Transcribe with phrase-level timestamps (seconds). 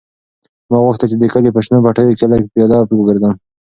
[0.69, 3.33] ما غوښتل چې د کلي په شنو پټیو کې لږ پیاده وګرځم.